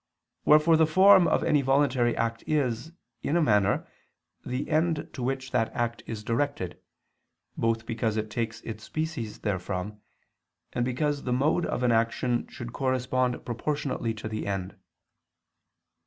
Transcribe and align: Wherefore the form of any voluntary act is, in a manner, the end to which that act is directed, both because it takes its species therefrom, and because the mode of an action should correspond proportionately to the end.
Wherefore 0.45 0.77
the 0.77 0.87
form 0.87 1.27
of 1.27 1.43
any 1.43 1.61
voluntary 1.61 2.17
act 2.17 2.43
is, 2.47 2.91
in 3.21 3.37
a 3.37 3.41
manner, 3.43 3.85
the 4.43 4.67
end 4.67 5.07
to 5.13 5.21
which 5.21 5.51
that 5.51 5.71
act 5.75 6.01
is 6.07 6.23
directed, 6.23 6.79
both 7.55 7.85
because 7.85 8.17
it 8.17 8.31
takes 8.31 8.61
its 8.61 8.83
species 8.83 9.37
therefrom, 9.41 10.01
and 10.73 10.83
because 10.83 11.21
the 11.21 11.31
mode 11.33 11.67
of 11.67 11.83
an 11.83 11.91
action 11.91 12.47
should 12.47 12.73
correspond 12.73 13.45
proportionately 13.45 14.15
to 14.15 14.27
the 14.27 14.47
end. 14.47 14.75